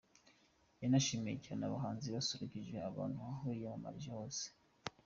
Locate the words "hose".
4.17-4.45